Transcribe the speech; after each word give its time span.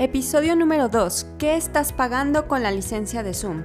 Episodio 0.00 0.54
número 0.54 0.88
2. 0.88 1.26
¿Qué 1.38 1.56
estás 1.56 1.92
pagando 1.92 2.46
con 2.46 2.62
la 2.62 2.70
licencia 2.70 3.24
de 3.24 3.34
Zoom? 3.34 3.64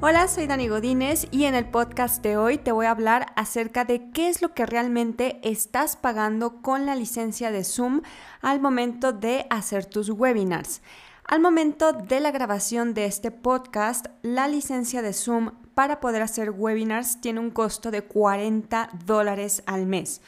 Hola, 0.00 0.28
soy 0.28 0.46
Dani 0.46 0.66
Godínez 0.66 1.26
y 1.30 1.44
en 1.44 1.54
el 1.54 1.66
podcast 1.66 2.22
de 2.22 2.38
hoy 2.38 2.56
te 2.56 2.72
voy 2.72 2.86
a 2.86 2.90
hablar 2.90 3.26
acerca 3.36 3.84
de 3.84 4.10
qué 4.12 4.30
es 4.30 4.40
lo 4.40 4.54
que 4.54 4.64
realmente 4.64 5.38
estás 5.42 5.96
pagando 5.96 6.62
con 6.62 6.86
la 6.86 6.96
licencia 6.96 7.50
de 7.50 7.64
Zoom 7.64 8.00
al 8.40 8.62
momento 8.62 9.12
de 9.12 9.46
hacer 9.50 9.84
tus 9.84 10.08
webinars. 10.08 10.80
Al 11.26 11.40
momento 11.40 11.92
de 11.92 12.20
la 12.20 12.30
grabación 12.30 12.94
de 12.94 13.04
este 13.04 13.30
podcast, 13.30 14.06
la 14.22 14.48
licencia 14.48 15.02
de 15.02 15.12
Zoom 15.12 15.50
para 15.74 16.00
poder 16.00 16.22
hacer 16.22 16.50
webinars 16.50 17.20
tiene 17.20 17.40
un 17.40 17.50
costo 17.50 17.90
de 17.90 18.00
40 18.00 18.88
dólares 19.04 19.62
al 19.66 19.84
mes. 19.84 20.22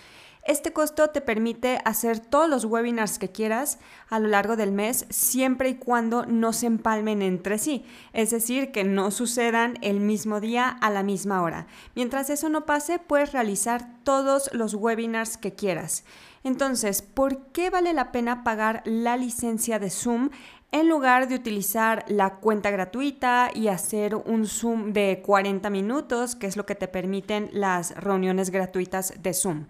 Este 0.47 0.73
costo 0.73 1.11
te 1.11 1.21
permite 1.21 1.81
hacer 1.85 2.21
todos 2.21 2.49
los 2.49 2.65
webinars 2.65 3.19
que 3.19 3.33
quieras 3.33 3.81
a 4.09 4.21
lo 4.21 4.29
largo 4.29 4.55
del 4.55 4.71
mes 4.71 5.05
siempre 5.11 5.71
y 5.71 5.75
cuando 5.75 6.25
no 6.25 6.53
se 6.53 6.67
empalmen 6.67 7.21
entre 7.21 7.59
sí, 7.59 7.85
es 8.13 8.31
decir, 8.31 8.71
que 8.71 8.85
no 8.85 9.11
sucedan 9.11 9.77
el 9.83 9.99
mismo 9.99 10.41
día 10.41 10.69
a 10.69 10.91
la 10.91 11.03
misma 11.03 11.43
hora. 11.43 11.67
Mientras 11.97 12.31
eso 12.31 12.49
no 12.49 12.65
pase, 12.65 13.01
puedes 13.01 13.33
realizar 13.33 13.89
todos 14.05 14.49
los 14.53 14.75
webinars 14.75 15.37
que 15.37 15.57
quieras. 15.57 16.05
Entonces, 16.45 17.03
¿por 17.03 17.47
qué 17.49 17.69
vale 17.69 17.93
la 17.93 18.13
pena 18.13 18.45
pagar 18.45 18.83
la 18.85 19.17
licencia 19.17 19.81
de 19.81 19.91
Zoom 19.91 20.31
en 20.71 20.89
lugar 20.89 21.27
de 21.27 21.35
utilizar 21.35 22.05
la 22.07 22.37
cuenta 22.37 22.71
gratuita 22.71 23.51
y 23.53 23.67
hacer 23.67 24.15
un 24.15 24.47
Zoom 24.47 24.93
de 24.93 25.23
40 25.27 25.71
minutos, 25.71 26.37
que 26.37 26.47
es 26.47 26.57
lo 26.57 26.67
que 26.67 26.77
te 26.77 26.87
permiten 26.87 27.51
las 27.53 27.97
reuniones 27.97 28.51
gratuitas 28.51 29.13
de 29.21 29.35
Zoom? 29.35 29.67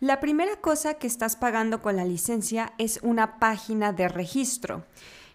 La 0.00 0.20
primera 0.20 0.56
cosa 0.56 0.94
que 0.94 1.06
estás 1.06 1.36
pagando 1.36 1.80
con 1.80 1.96
la 1.96 2.04
licencia 2.04 2.74
es 2.76 3.00
una 3.02 3.38
página 3.38 3.94
de 3.94 4.08
registro. 4.08 4.84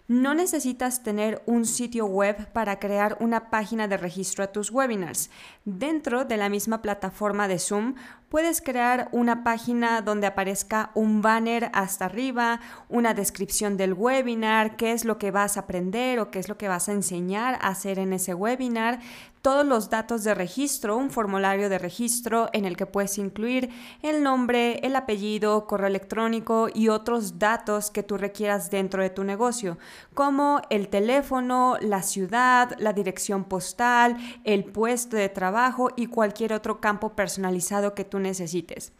No 0.06 0.34
necesitas 0.34 1.02
tener 1.02 1.42
un 1.46 1.64
sitio 1.64 2.06
web 2.06 2.52
para 2.52 2.78
crear 2.78 3.16
una 3.18 3.50
página 3.50 3.88
de 3.88 3.96
registro 3.96 4.44
a 4.44 4.52
tus 4.52 4.70
webinars. 4.70 5.30
Dentro 5.64 6.24
de 6.24 6.36
la 6.36 6.48
misma 6.48 6.80
plataforma 6.80 7.48
de 7.48 7.58
Zoom 7.58 7.96
puedes 8.32 8.62
crear 8.62 9.10
una 9.12 9.44
página 9.44 10.00
donde 10.00 10.26
aparezca 10.26 10.90
un 10.94 11.20
banner 11.20 11.70
hasta 11.74 12.06
arriba, 12.06 12.60
una 12.88 13.12
descripción 13.12 13.76
del 13.76 13.92
webinar, 13.92 14.76
qué 14.76 14.92
es 14.92 15.04
lo 15.04 15.18
que 15.18 15.30
vas 15.30 15.58
a 15.58 15.60
aprender 15.60 16.18
o 16.18 16.30
qué 16.30 16.38
es 16.38 16.48
lo 16.48 16.56
que 16.56 16.66
vas 16.66 16.88
a 16.88 16.92
enseñar 16.92 17.56
a 17.56 17.68
hacer 17.68 17.98
en 17.98 18.14
ese 18.14 18.32
webinar, 18.32 19.00
todos 19.42 19.66
los 19.66 19.90
datos 19.90 20.22
de 20.22 20.34
registro, 20.34 20.96
un 20.96 21.10
formulario 21.10 21.68
de 21.68 21.78
registro 21.78 22.48
en 22.52 22.64
el 22.64 22.76
que 22.76 22.86
puedes 22.86 23.18
incluir 23.18 23.70
el 24.00 24.22
nombre, 24.22 24.78
el 24.84 24.94
apellido, 24.94 25.66
correo 25.66 25.88
electrónico 25.88 26.68
y 26.72 26.88
otros 26.88 27.40
datos 27.40 27.90
que 27.90 28.04
tú 28.04 28.16
requieras 28.16 28.70
dentro 28.70 29.02
de 29.02 29.10
tu 29.10 29.24
negocio, 29.24 29.78
como 30.14 30.62
el 30.70 30.88
teléfono, 30.88 31.76
la 31.80 32.02
ciudad, 32.02 32.76
la 32.78 32.92
dirección 32.92 33.42
postal, 33.44 34.16
el 34.44 34.64
puesto 34.64 35.16
de 35.16 35.28
trabajo 35.28 35.90
y 35.96 36.06
cualquier 36.06 36.52
otro 36.52 36.80
campo 36.80 37.10
personalizado 37.16 37.94
que 37.94 38.04
tú 38.04 38.20
necesites. 38.22 38.92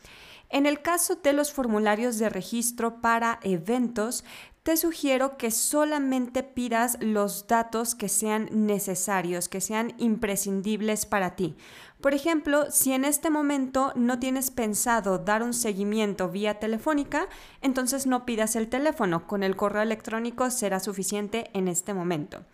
En 0.51 0.67
el 0.67 0.83
caso 0.83 1.17
de 1.17 1.33
los 1.33 1.53
formularios 1.53 2.19
de 2.19 2.28
registro 2.28 3.01
para 3.01 3.41
eventos, 3.42 4.23
te 4.62 4.77
sugiero 4.77 5.36
que 5.36 5.50
solamente 5.50 6.44
pidas 6.44 6.96
los 7.00 7.48
datos 7.48 7.94
que 7.96 8.08
sean 8.08 8.48
necesarios, 8.52 9.48
que 9.48 9.60
sean 9.60 9.92
imprescindibles 9.98 11.05
para 11.05 11.34
ti. 11.34 11.56
Por 12.00 12.14
ejemplo, 12.14 12.68
si 12.70 12.92
en 12.92 13.05
este 13.05 13.30
momento 13.30 13.92
no 13.94 14.18
tienes 14.18 14.50
pensado 14.50 15.18
dar 15.18 15.44
un 15.44 15.55
seguimiento 15.55 16.28
vía 16.28 16.58
telefónica, 16.58 17.28
entonces 17.60 18.06
no 18.06 18.24
pidas 18.24 18.56
el 18.56 18.68
teléfono, 18.68 19.28
con 19.28 19.44
el 19.44 19.55
correo 19.55 19.83
electrónico 19.83 20.50
será 20.50 20.80
suficiente 20.80 21.50
en 21.55 21.68
este 21.68 21.94
momento. 21.94 22.44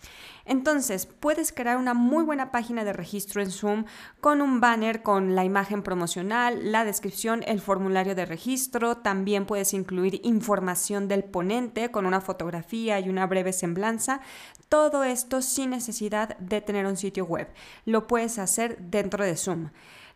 Entonces, 0.44 1.04
puedes 1.04 1.52
crear 1.52 1.76
una 1.76 1.92
muy 1.92 2.24
buena 2.24 2.50
página 2.50 2.82
de 2.82 2.94
registro 2.94 3.42
en 3.42 3.50
Zoom 3.50 3.84
con 4.20 4.40
un 4.40 4.60
banner 4.60 5.02
con 5.02 5.34
la 5.34 5.44
imagen 5.44 5.82
promocional, 5.82 6.72
la 6.72 6.86
descripción, 6.86 7.42
el 7.46 7.60
formulario 7.60 8.14
de 8.14 8.24
registro. 8.24 8.96
También 8.96 9.44
puedes 9.44 9.74
incluir 9.74 10.20
información 10.24 11.06
del 11.06 11.24
ponente 11.24 11.90
con 11.98 12.06
una 12.06 12.20
fotografía 12.20 13.00
y 13.00 13.08
una 13.08 13.26
breve 13.26 13.52
semblanza. 13.52 14.20
Todo 14.68 15.02
esto 15.02 15.42
sin 15.42 15.70
necesidad 15.70 16.38
de 16.38 16.60
tener 16.60 16.86
un 16.86 16.96
sitio 16.96 17.24
web. 17.24 17.48
Lo 17.86 18.06
puedes 18.06 18.38
hacer 18.38 18.78
dentro 18.78 19.24
de 19.24 19.34
Zoom. 19.34 19.70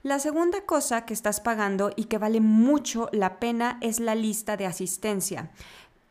La 0.05 0.21
segunda 0.21 0.61
cosa 0.61 1.05
que 1.05 1.13
estás 1.13 1.41
pagando 1.41 1.91
y 1.97 2.05
que 2.05 2.19
vale 2.19 2.41
mucho 2.41 3.09
la 3.11 3.41
pena 3.41 3.79
es 3.81 3.99
la 3.99 4.15
lista 4.15 4.57
de 4.57 4.67
asistencia 4.67 5.51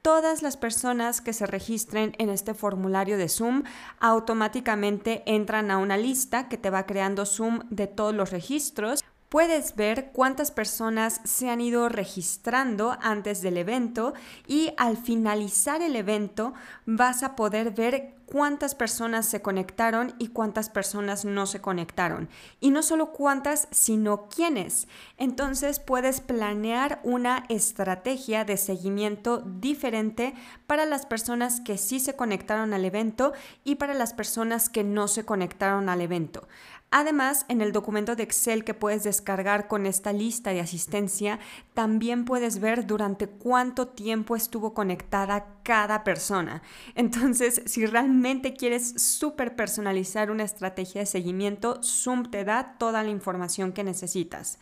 todas 0.01 0.41
las 0.41 0.57
personas 0.57 1.21
que 1.21 1.31
se 1.31 1.45
registren 1.45 2.15
en 2.17 2.29
este 2.29 2.53
formulario 2.53 3.17
de 3.17 3.29
Zoom 3.29 3.63
automáticamente 3.99 5.21
entran 5.25 5.69
a 5.69 5.77
una 5.77 5.95
lista 5.95 6.49
que 6.49 6.57
te 6.57 6.71
va 6.71 6.85
creando 6.85 7.25
Zoom 7.25 7.61
de 7.69 7.87
todos 7.87 8.13
los 8.13 8.31
registros. 8.31 9.03
Puedes 9.31 9.77
ver 9.77 10.11
cuántas 10.11 10.51
personas 10.51 11.21
se 11.23 11.49
han 11.49 11.61
ido 11.61 11.87
registrando 11.87 12.97
antes 12.99 13.41
del 13.41 13.55
evento 13.55 14.13
y 14.45 14.73
al 14.75 14.97
finalizar 14.97 15.81
el 15.81 15.95
evento 15.95 16.53
vas 16.85 17.23
a 17.23 17.37
poder 17.37 17.71
ver 17.71 18.15
cuántas 18.25 18.75
personas 18.75 19.25
se 19.25 19.41
conectaron 19.41 20.13
y 20.19 20.27
cuántas 20.27 20.69
personas 20.69 21.23
no 21.23 21.45
se 21.45 21.61
conectaron. 21.61 22.27
Y 22.59 22.71
no 22.71 22.83
solo 22.83 23.13
cuántas, 23.13 23.69
sino 23.71 24.27
quiénes. 24.27 24.89
Entonces 25.17 25.79
puedes 25.79 26.19
planear 26.19 26.99
una 27.03 27.45
estrategia 27.47 28.43
de 28.43 28.57
seguimiento 28.57 29.39
diferente 29.39 30.33
para 30.67 30.85
las 30.85 31.05
personas 31.05 31.61
que 31.61 31.77
sí 31.77 32.01
se 32.01 32.17
conectaron 32.17 32.73
al 32.73 32.83
evento 32.83 33.31
y 33.63 33.75
para 33.75 33.93
las 33.93 34.11
personas 34.11 34.67
que 34.67 34.83
no 34.83 35.07
se 35.07 35.23
conectaron 35.23 35.87
al 35.87 36.01
evento. 36.01 36.49
Además, 36.93 37.45
en 37.47 37.61
el 37.61 37.71
documento 37.71 38.17
de 38.17 38.23
Excel 38.23 38.65
que 38.65 38.73
puedes 38.73 39.05
descargar 39.05 39.69
con 39.69 39.85
esta 39.85 40.11
lista 40.11 40.51
de 40.51 40.59
asistencia, 40.59 41.39
también 41.73 42.25
puedes 42.25 42.59
ver 42.59 42.85
durante 42.85 43.27
cuánto 43.27 43.87
tiempo 43.87 44.35
estuvo 44.35 44.73
conectada 44.73 45.55
cada 45.63 46.03
persona. 46.03 46.61
Entonces, 46.95 47.61
si 47.65 47.85
realmente 47.85 48.53
quieres 48.53 49.01
súper 49.01 49.55
personalizar 49.55 50.31
una 50.31 50.43
estrategia 50.43 50.99
de 50.99 51.05
seguimiento, 51.07 51.81
Zoom 51.81 52.29
te 52.29 52.43
da 52.43 52.75
toda 52.77 53.03
la 53.03 53.09
información 53.09 53.71
que 53.71 53.85
necesitas. 53.85 54.59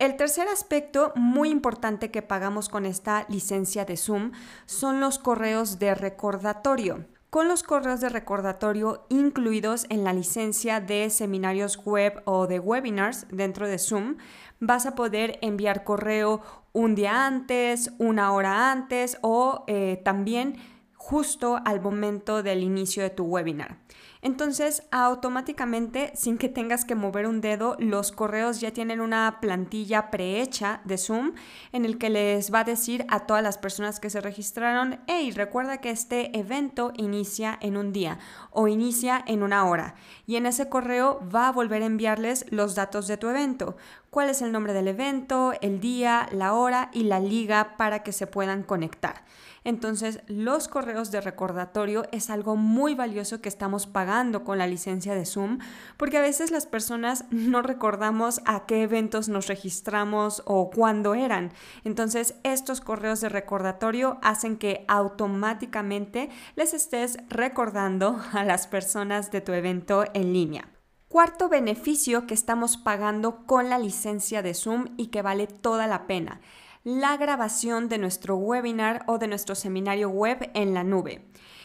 El 0.00 0.16
tercer 0.16 0.48
aspecto 0.48 1.12
muy 1.14 1.50
importante 1.50 2.10
que 2.10 2.22
pagamos 2.22 2.68
con 2.68 2.86
esta 2.86 3.24
licencia 3.28 3.84
de 3.84 3.96
Zoom 3.96 4.32
son 4.66 4.98
los 4.98 5.20
correos 5.20 5.78
de 5.78 5.94
recordatorio 5.94 7.06
con 7.32 7.48
los 7.48 7.62
correos 7.62 8.02
de 8.02 8.10
recordatorio 8.10 9.06
incluidos 9.08 9.86
en 9.88 10.04
la 10.04 10.12
licencia 10.12 10.80
de 10.80 11.08
seminarios 11.08 11.78
web 11.78 12.20
o 12.26 12.46
de 12.46 12.58
webinars 12.58 13.26
dentro 13.30 13.66
de 13.66 13.78
Zoom, 13.78 14.18
vas 14.60 14.84
a 14.84 14.94
poder 14.94 15.38
enviar 15.40 15.82
correo 15.82 16.42
un 16.74 16.94
día 16.94 17.24
antes, 17.26 17.90
una 17.96 18.34
hora 18.34 18.70
antes 18.70 19.16
o 19.22 19.64
eh, 19.66 19.98
también 20.04 20.58
justo 20.94 21.58
al 21.64 21.80
momento 21.80 22.42
del 22.42 22.62
inicio 22.62 23.02
de 23.02 23.08
tu 23.08 23.24
webinar. 23.24 23.78
Entonces, 24.24 24.84
automáticamente, 24.92 26.12
sin 26.14 26.38
que 26.38 26.48
tengas 26.48 26.84
que 26.84 26.94
mover 26.94 27.26
un 27.26 27.40
dedo, 27.40 27.76
los 27.80 28.12
correos 28.12 28.60
ya 28.60 28.70
tienen 28.70 29.00
una 29.00 29.38
plantilla 29.40 30.12
prehecha 30.12 30.80
de 30.84 30.96
Zoom 30.96 31.32
en 31.72 31.84
el 31.84 31.98
que 31.98 32.08
les 32.08 32.54
va 32.54 32.60
a 32.60 32.64
decir 32.64 33.04
a 33.08 33.26
todas 33.26 33.42
las 33.42 33.58
personas 33.58 33.98
que 33.98 34.10
se 34.10 34.20
registraron, 34.20 35.00
hey, 35.08 35.32
recuerda 35.32 35.78
que 35.78 35.90
este 35.90 36.38
evento 36.38 36.92
inicia 36.96 37.58
en 37.60 37.76
un 37.76 37.92
día 37.92 38.20
o 38.52 38.68
inicia 38.68 39.24
en 39.26 39.42
una 39.42 39.66
hora. 39.66 39.96
Y 40.24 40.36
en 40.36 40.46
ese 40.46 40.68
correo 40.68 41.20
va 41.34 41.48
a 41.48 41.52
volver 41.52 41.82
a 41.82 41.86
enviarles 41.86 42.46
los 42.50 42.76
datos 42.76 43.08
de 43.08 43.16
tu 43.16 43.28
evento, 43.28 43.76
cuál 44.12 44.28
es 44.28 44.42
el 44.42 44.52
nombre 44.52 44.74
del 44.74 44.88
evento, 44.88 45.54
el 45.62 45.80
día, 45.80 46.28
la 46.32 46.52
hora 46.52 46.90
y 46.92 47.04
la 47.04 47.18
liga 47.18 47.78
para 47.78 48.02
que 48.02 48.12
se 48.12 48.26
puedan 48.26 48.62
conectar. 48.62 49.24
Entonces, 49.64 50.20
los 50.26 50.68
correos 50.68 51.10
de 51.10 51.22
recordatorio 51.22 52.04
es 52.12 52.28
algo 52.28 52.54
muy 52.54 52.94
valioso 52.94 53.40
que 53.40 53.48
estamos 53.48 53.86
pagando 53.86 54.44
con 54.44 54.58
la 54.58 54.66
licencia 54.66 55.14
de 55.14 55.24
Zoom, 55.24 55.60
porque 55.96 56.18
a 56.18 56.20
veces 56.20 56.50
las 56.50 56.66
personas 56.66 57.24
no 57.30 57.62
recordamos 57.62 58.42
a 58.44 58.66
qué 58.66 58.82
eventos 58.82 59.30
nos 59.30 59.46
registramos 59.46 60.42
o 60.44 60.68
cuándo 60.68 61.14
eran. 61.14 61.50
Entonces, 61.82 62.34
estos 62.42 62.82
correos 62.82 63.22
de 63.22 63.30
recordatorio 63.30 64.18
hacen 64.20 64.58
que 64.58 64.84
automáticamente 64.88 66.28
les 66.54 66.74
estés 66.74 67.16
recordando 67.30 68.20
a 68.34 68.44
las 68.44 68.66
personas 68.66 69.30
de 69.30 69.40
tu 69.40 69.52
evento 69.52 70.04
en 70.12 70.34
línea. 70.34 70.68
Cuarto 71.12 71.50
beneficio 71.50 72.26
que 72.26 72.32
estamos 72.32 72.78
pagando 72.78 73.44
con 73.44 73.68
la 73.68 73.78
licencia 73.78 74.40
de 74.40 74.54
Zoom 74.54 74.94
y 74.96 75.08
que 75.08 75.20
vale 75.20 75.46
toda 75.46 75.86
la 75.86 76.06
pena 76.06 76.40
la 76.84 77.18
grabación 77.18 77.90
de 77.90 77.98
nuestro 77.98 78.36
webinar 78.36 79.04
o 79.06 79.18
de 79.18 79.28
nuestro 79.28 79.54
seminario 79.54 80.08
web 80.08 80.50
en 80.54 80.72
la 80.72 80.84
nube. 80.84 81.22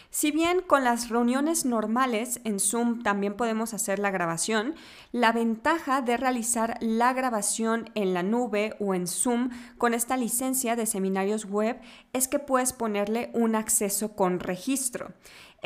Si 0.09 0.31
bien 0.31 0.61
con 0.61 0.83
las 0.83 1.09
reuniones 1.09 1.65
normales 1.65 2.39
en 2.43 2.59
Zoom 2.59 3.03
también 3.03 3.35
podemos 3.35 3.73
hacer 3.73 3.99
la 3.99 4.11
grabación, 4.11 4.75
la 5.11 5.31
ventaja 5.31 6.01
de 6.01 6.17
realizar 6.17 6.77
la 6.81 7.13
grabación 7.13 7.89
en 7.95 8.13
la 8.13 8.23
nube 8.23 8.75
o 8.79 8.93
en 8.93 9.07
Zoom 9.07 9.49
con 9.77 9.93
esta 9.93 10.17
licencia 10.17 10.75
de 10.75 10.85
seminarios 10.85 11.45
web 11.45 11.79
es 12.13 12.27
que 12.27 12.39
puedes 12.39 12.73
ponerle 12.73 13.31
un 13.33 13.55
acceso 13.55 14.13
con 14.15 14.39
registro. 14.39 15.13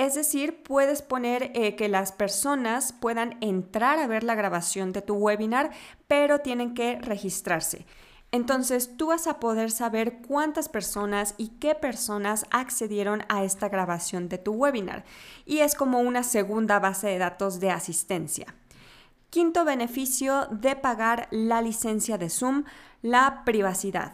Es 0.02 0.16
decir, 0.16 0.64
puedes 0.64 1.04
poner 1.04 1.52
eh, 1.54 1.76
que 1.76 1.88
las 1.88 2.12
personas 2.12 2.92
puedan 2.92 3.38
entrar 3.40 4.00
a 4.00 4.08
ver 4.08 4.24
la 4.24 4.34
grabación 4.34 4.94
de 4.94 5.04
tu 5.04 5.14
webinar, 5.14 5.70
pero 6.08 6.40
tienen 6.40 6.74
que 6.74 6.98
registrarse. 7.00 7.86
Entonces 8.32 8.98
tú 8.98 9.10
vas 9.10 9.28
a 9.28 9.40
poder 9.40 9.70
saber 9.70 10.24
cuántas 10.28 10.70
personas 10.70 11.36
y 11.38 11.50
qué 11.60 11.76
personas 11.76 12.48
accedieron 12.50 13.26
a 13.30 13.44
esta 13.44 13.70
grabación 13.70 14.28
de 14.28 14.40
tu 14.40 14.54
webinar. 14.54 15.06
Y 15.46 15.60
es 15.60 15.76
como 15.76 16.00
una 16.00 16.24
segunda 16.24 16.80
base 16.80 17.06
de 17.06 17.20
datos 17.20 17.60
de 17.60 17.70
asistencia. 17.70 18.56
Quinto 19.30 19.66
beneficio 19.66 20.48
de 20.50 20.76
pagar 20.76 21.28
la 21.30 21.62
licencia 21.62 22.18
de 22.18 22.32
Zoom, 22.32 22.64
la 23.04 23.44
privacidad. 23.46 24.14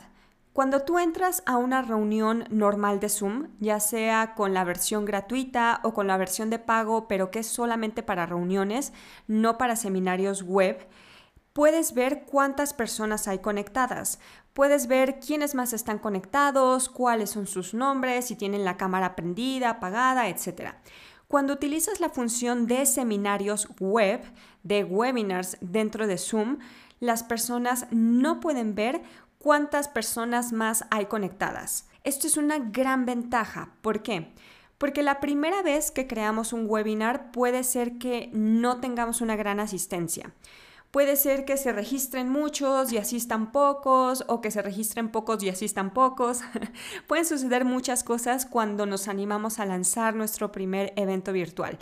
Cuando 0.57 0.81
tú 0.81 0.97
entras 0.97 1.43
a 1.45 1.57
una 1.57 1.83
reunión 1.83 2.45
normal 2.49 2.99
de 2.99 3.09
Zoom, 3.09 3.49
ya 3.59 3.79
sea 3.79 4.33
con 4.33 4.55
la 4.55 4.63
versión 4.63 5.05
gratuita 5.05 5.81
o 5.83 5.93
con 5.93 6.07
la 6.07 6.17
versión 6.17 6.49
de 6.49 6.57
pago, 6.57 7.07
pero 7.07 7.29
que 7.29 7.37
es 7.37 7.47
solamente 7.47 8.01
para 8.01 8.25
reuniones, 8.25 8.91
no 9.27 9.59
para 9.59 9.75
seminarios 9.75 10.41
web, 10.41 10.87
puedes 11.53 11.93
ver 11.93 12.23
cuántas 12.25 12.73
personas 12.73 13.27
hay 13.27 13.37
conectadas. 13.37 14.17
Puedes 14.53 14.87
ver 14.87 15.19
quiénes 15.19 15.53
más 15.53 15.73
están 15.73 15.99
conectados, 15.99 16.89
cuáles 16.89 17.29
son 17.29 17.45
sus 17.45 17.75
nombres, 17.75 18.25
si 18.25 18.35
tienen 18.35 18.65
la 18.65 18.77
cámara 18.77 19.15
prendida, 19.15 19.69
apagada, 19.69 20.27
etc. 20.27 20.71
Cuando 21.27 21.53
utilizas 21.53 21.99
la 21.99 22.09
función 22.09 22.65
de 22.65 22.87
seminarios 22.87 23.67
web, 23.79 24.23
de 24.63 24.83
webinars 24.83 25.57
dentro 25.61 26.07
de 26.07 26.17
Zoom, 26.17 26.57
las 26.99 27.21
personas 27.21 27.85
no 27.91 28.39
pueden 28.39 28.73
ver 28.73 29.03
cuántas 29.37 29.87
personas 29.87 30.51
más 30.51 30.85
hay 30.89 31.05
conectadas. 31.05 31.87
Esto 32.03 32.27
es 32.27 32.37
una 32.37 32.59
gran 32.59 33.05
ventaja. 33.05 33.73
¿Por 33.81 34.01
qué? 34.01 34.33
Porque 34.77 35.03
la 35.03 35.19
primera 35.19 35.61
vez 35.63 35.91
que 35.91 36.07
creamos 36.07 36.53
un 36.53 36.65
webinar 36.67 37.31
puede 37.31 37.63
ser 37.63 37.97
que 37.97 38.29
no 38.33 38.79
tengamos 38.79 39.21
una 39.21 39.35
gran 39.35 39.59
asistencia. 39.59 40.31
Puede 40.91 41.17
ser 41.17 41.43
que 41.43 41.57
se 41.57 41.73
registren 41.73 42.29
muchos 42.29 42.93
y 42.93 42.97
asistan 42.97 43.51
pocos, 43.51 44.23
o 44.27 44.39
que 44.39 44.51
se 44.51 44.61
registren 44.61 45.09
pocos 45.11 45.43
y 45.43 45.49
asistan 45.49 45.93
pocos. 45.93 46.39
Pueden 47.07 47.25
suceder 47.25 47.65
muchas 47.65 48.03
cosas 48.03 48.45
cuando 48.45 48.85
nos 48.85 49.07
animamos 49.07 49.59
a 49.59 49.65
lanzar 49.65 50.15
nuestro 50.15 50.51
primer 50.51 50.93
evento 50.95 51.33
virtual. 51.33 51.77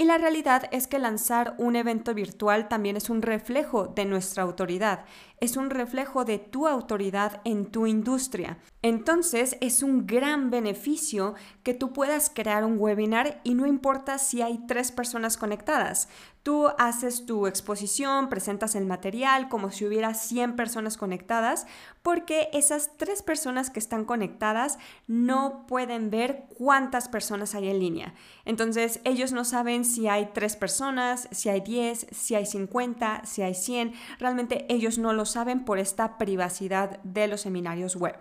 Y 0.00 0.06
la 0.06 0.16
realidad 0.16 0.62
es 0.70 0.86
que 0.86 0.98
lanzar 0.98 1.54
un 1.58 1.76
evento 1.76 2.14
virtual 2.14 2.68
también 2.68 2.96
es 2.96 3.10
un 3.10 3.20
reflejo 3.20 3.86
de 3.86 4.06
nuestra 4.06 4.42
autoridad, 4.42 5.04
es 5.40 5.58
un 5.58 5.68
reflejo 5.68 6.24
de 6.24 6.38
tu 6.38 6.66
autoridad 6.66 7.42
en 7.44 7.66
tu 7.66 7.86
industria. 7.86 8.56
Entonces 8.82 9.58
es 9.60 9.82
un 9.82 10.06
gran 10.06 10.50
beneficio 10.50 11.34
que 11.62 11.74
tú 11.74 11.92
puedas 11.92 12.30
crear 12.34 12.64
un 12.64 12.78
webinar 12.78 13.40
y 13.44 13.54
no 13.54 13.66
importa 13.66 14.16
si 14.18 14.40
hay 14.40 14.58
tres 14.66 14.90
personas 14.90 15.36
conectadas. 15.36 16.08
Tú 16.42 16.68
haces 16.78 17.26
tu 17.26 17.46
exposición, 17.46 18.30
presentas 18.30 18.74
el 18.74 18.86
material 18.86 19.50
como 19.50 19.70
si 19.70 19.84
hubiera 19.84 20.14
100 20.14 20.56
personas 20.56 20.96
conectadas, 20.96 21.66
porque 22.00 22.48
esas 22.54 22.96
tres 22.96 23.22
personas 23.22 23.68
que 23.68 23.78
están 23.78 24.06
conectadas 24.06 24.78
no 25.06 25.66
pueden 25.66 26.08
ver 26.08 26.46
cuántas 26.56 27.10
personas 27.10 27.54
hay 27.54 27.68
en 27.68 27.78
línea. 27.78 28.14
Entonces 28.46 29.00
ellos 29.04 29.32
no 29.32 29.44
saben 29.44 29.84
si 29.84 30.08
hay 30.08 30.30
tres 30.32 30.56
personas, 30.56 31.28
si 31.30 31.50
hay 31.50 31.60
10, 31.60 32.06
si 32.10 32.34
hay 32.34 32.46
50, 32.46 33.26
si 33.26 33.42
hay 33.42 33.54
100. 33.54 33.92
Realmente 34.18 34.64
ellos 34.70 34.96
no 34.96 35.12
lo 35.12 35.26
saben 35.26 35.66
por 35.66 35.78
esta 35.78 36.16
privacidad 36.16 37.00
de 37.02 37.28
los 37.28 37.42
seminarios 37.42 37.96
web. 37.96 38.16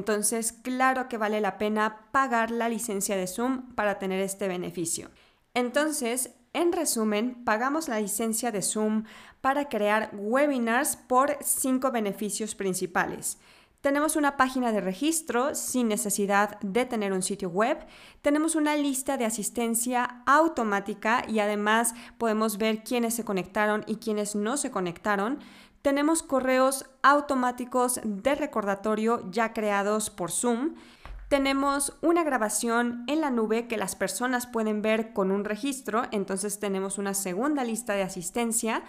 Entonces, 0.00 0.52
claro 0.54 1.10
que 1.10 1.18
vale 1.18 1.42
la 1.42 1.58
pena 1.58 2.06
pagar 2.10 2.50
la 2.50 2.70
licencia 2.70 3.18
de 3.18 3.26
Zoom 3.26 3.74
para 3.74 3.98
tener 3.98 4.18
este 4.22 4.48
beneficio. 4.48 5.10
Entonces, 5.52 6.30
en 6.54 6.72
resumen, 6.72 7.44
pagamos 7.44 7.86
la 7.86 8.00
licencia 8.00 8.50
de 8.50 8.62
Zoom 8.62 9.04
para 9.42 9.68
crear 9.68 10.08
webinars 10.14 10.96
por 10.96 11.36
cinco 11.42 11.90
beneficios 11.90 12.54
principales. 12.54 13.36
Tenemos 13.82 14.16
una 14.16 14.38
página 14.38 14.72
de 14.72 14.80
registro 14.80 15.54
sin 15.54 15.88
necesidad 15.88 16.58
de 16.60 16.86
tener 16.86 17.12
un 17.12 17.22
sitio 17.22 17.50
web. 17.50 17.86
Tenemos 18.22 18.54
una 18.54 18.76
lista 18.76 19.18
de 19.18 19.26
asistencia 19.26 20.22
automática 20.24 21.24
y 21.28 21.40
además 21.40 21.94
podemos 22.16 22.56
ver 22.56 22.84
quiénes 22.84 23.12
se 23.12 23.24
conectaron 23.24 23.84
y 23.86 23.96
quiénes 23.96 24.34
no 24.34 24.56
se 24.56 24.70
conectaron. 24.70 25.40
Tenemos 25.82 26.22
correos 26.22 26.86
automáticos 27.02 28.00
de 28.04 28.34
recordatorio 28.34 29.30
ya 29.30 29.52
creados 29.52 30.10
por 30.10 30.30
Zoom 30.30 30.74
tenemos 31.30 31.96
una 32.00 32.24
grabación 32.24 33.04
en 33.06 33.20
la 33.20 33.30
nube 33.30 33.68
que 33.68 33.76
las 33.76 33.94
personas 33.94 34.48
pueden 34.48 34.82
ver 34.82 35.12
con 35.12 35.30
un 35.30 35.44
registro, 35.44 36.02
entonces 36.10 36.58
tenemos 36.58 36.98
una 36.98 37.14
segunda 37.14 37.62
lista 37.62 37.92
de 37.92 38.02
asistencia 38.02 38.82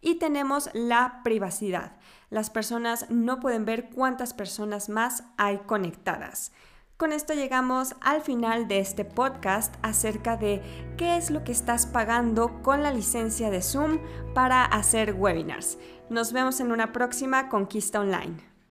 y 0.00 0.16
tenemos 0.16 0.70
la 0.74 1.20
privacidad. 1.22 1.92
Las 2.30 2.50
personas 2.50 3.08
no 3.10 3.38
pueden 3.38 3.64
ver 3.64 3.90
cuántas 3.90 4.34
personas 4.34 4.88
más 4.88 5.22
hay 5.36 5.58
conectadas. 5.58 6.50
Con 6.96 7.12
esto 7.12 7.34
llegamos 7.34 7.96
al 8.00 8.20
final 8.22 8.68
de 8.68 8.78
este 8.78 9.04
podcast 9.04 9.74
acerca 9.82 10.36
de 10.36 10.62
qué 10.96 11.16
es 11.16 11.30
lo 11.30 11.42
que 11.42 11.50
estás 11.50 11.86
pagando 11.86 12.62
con 12.62 12.84
la 12.84 12.92
licencia 12.92 13.50
de 13.50 13.62
Zoom 13.62 13.98
para 14.32 14.64
hacer 14.64 15.14
webinars. 15.14 15.76
Nos 16.08 16.32
vemos 16.32 16.60
en 16.60 16.70
una 16.70 16.92
próxima 16.92 17.48
Conquista 17.48 17.98
Online. 17.98 18.53